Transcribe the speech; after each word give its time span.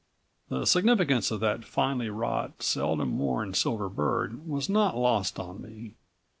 The 0.49 0.65
significance 0.65 1.29
of 1.29 1.41
that 1.41 1.63
finely 1.63 2.09
wrought, 2.09 2.63
seldom 2.63 3.19
worn 3.19 3.53
silver 3.53 3.87
bird 3.87 4.47
was 4.47 4.67
not 4.67 4.97
lost 4.97 5.37
on 5.37 5.61
me. 5.61 5.93